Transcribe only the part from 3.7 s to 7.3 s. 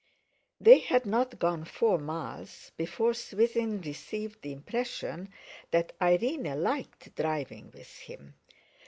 received the impression that Irene liked